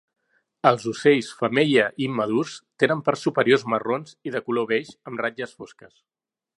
Els 0.69 0.85
ocells 0.91 1.27
femella 1.41 1.83
i 2.01 2.07
immadurs 2.07 2.55
tenen 2.85 3.05
parts 3.11 3.27
superiors 3.29 3.67
marrons 3.75 4.19
i 4.31 4.35
de 4.37 4.45
color 4.49 4.71
beix 4.75 4.93
amb 5.11 5.27
ratlles 5.27 5.59
fosques. 5.63 5.97